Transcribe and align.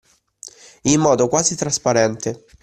In 0.85 0.99
modo 0.99 1.27
quasi 1.27 1.55
trasparente. 1.55 2.45